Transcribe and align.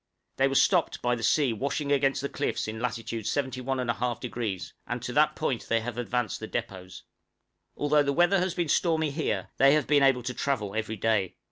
They 0.37 0.47
were 0.47 0.55
stopped 0.55 1.03
by 1.03 1.13
the 1.13 1.21
sea 1.21 1.53
washing 1.53 1.91
against 1.91 2.21
the 2.21 2.27
cliffs 2.29 2.67
in 2.67 2.79
latitude 2.79 3.27
71 3.27 3.77
1/2°, 3.77 4.73
and 4.87 4.99
to 5.03 5.13
that 5.13 5.35
point 5.35 5.67
they 5.69 5.81
have 5.81 5.99
advanced 5.99 6.39
the 6.39 6.47
depôts. 6.47 7.03
Although 7.75 8.01
the 8.01 8.11
weather 8.11 8.39
has 8.39 8.55
been 8.55 8.67
stormy 8.67 9.11
here, 9.11 9.49
they 9.57 9.75
have 9.75 9.85
been 9.85 10.01
able 10.01 10.23
to 10.23 10.33
travel 10.33 10.73
every 10.73 10.97
day. 10.97 11.35